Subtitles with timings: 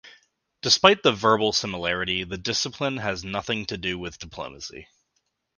[0.63, 4.87] Despite the verbal similarity, the discipline has nothing to do with diplomacy.